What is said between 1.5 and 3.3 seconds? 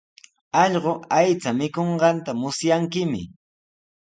mikunqanta musyankimi.